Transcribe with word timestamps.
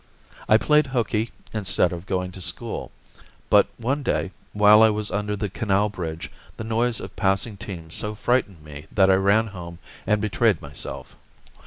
I 0.49 0.57
played 0.57 0.87
hooky 0.87 1.29
instead 1.53 1.93
of 1.93 2.07
going 2.07 2.31
to 2.31 2.41
school; 2.41 2.91
but 3.51 3.67
one 3.77 4.01
day, 4.01 4.31
while 4.51 4.81
I 4.81 4.89
was 4.89 5.11
under 5.11 5.35
the 5.35 5.47
canal 5.47 5.89
bridge, 5.89 6.31
the 6.57 6.63
noise 6.63 6.99
of 6.99 7.15
passing 7.15 7.55
teams 7.55 7.93
so 7.93 8.15
frightened 8.15 8.63
me 8.63 8.87
that 8.91 9.11
I 9.11 9.13
ran 9.13 9.45
home 9.45 9.77
and 10.07 10.19
betrayed 10.19 10.59
myself. 10.59 11.15